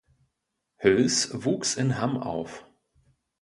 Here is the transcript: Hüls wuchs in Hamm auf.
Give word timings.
Hüls 0.77 1.29
wuchs 1.31 1.75
in 1.75 1.99
Hamm 2.01 2.17
auf. 2.17 2.65